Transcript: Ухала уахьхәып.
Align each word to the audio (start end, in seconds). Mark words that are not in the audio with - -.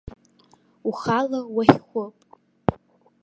Ухала 0.89 1.39
уахьхәып. 1.55 2.15